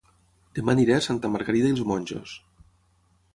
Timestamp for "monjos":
1.93-2.35